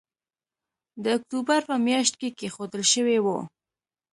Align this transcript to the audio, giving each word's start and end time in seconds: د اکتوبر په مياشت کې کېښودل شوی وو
د 1.03 1.05
اکتوبر 1.17 1.59
په 1.69 1.75
مياشت 1.85 2.13
کې 2.19 2.29
کېښودل 2.37 2.83
شوی 2.93 3.17
وو 3.25 3.39